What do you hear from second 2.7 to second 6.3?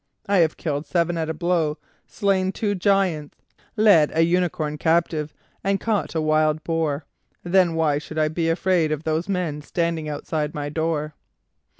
giants, led a unicorn captive, and caught a